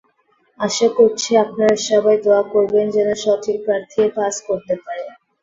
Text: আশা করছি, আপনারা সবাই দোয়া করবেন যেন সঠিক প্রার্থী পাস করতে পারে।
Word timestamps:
আশা 0.59 0.87
করছি, 0.97 1.29
আপনারা 1.43 1.75
সবাই 1.89 2.17
দোয়া 2.23 2.43
করবেন 2.53 2.85
যেন 2.91 3.09
সঠিক 3.23 3.57
প্রার্থী 3.65 4.01
পাস 4.17 4.35
করতে 4.47 4.73
পারে। 4.83 5.03